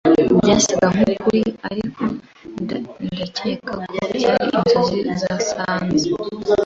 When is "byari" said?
3.91-4.19